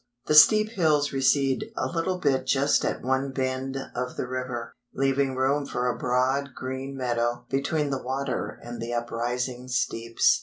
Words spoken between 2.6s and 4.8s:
at one bend of the river,